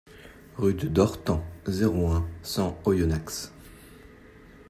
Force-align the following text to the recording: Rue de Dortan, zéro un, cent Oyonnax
Rue 0.57 0.73
de 0.73 0.87
Dortan, 0.87 1.43
zéro 1.67 2.09
un, 2.09 2.27
cent 2.41 2.75
Oyonnax 2.85 3.53